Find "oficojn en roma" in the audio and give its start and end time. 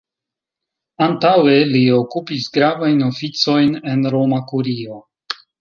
3.11-4.45